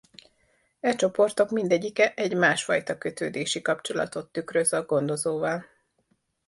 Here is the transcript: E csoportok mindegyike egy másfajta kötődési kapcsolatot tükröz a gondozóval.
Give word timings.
E 0.79 0.95
csoportok 0.95 1.49
mindegyike 1.51 2.13
egy 2.15 2.35
másfajta 2.35 2.97
kötődési 2.97 3.61
kapcsolatot 3.61 4.31
tükröz 4.31 4.73
a 4.73 4.83
gondozóval. 4.85 5.65